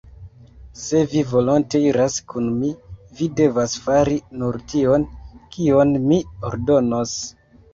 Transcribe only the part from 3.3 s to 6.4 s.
devas fari nur tion, kion mi